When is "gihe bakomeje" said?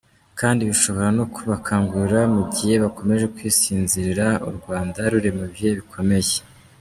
2.53-3.25